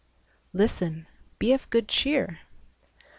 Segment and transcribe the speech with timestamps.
[0.51, 1.05] Listen!
[1.37, 2.39] Be of good cheer